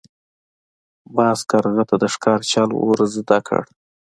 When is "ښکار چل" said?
2.13-2.69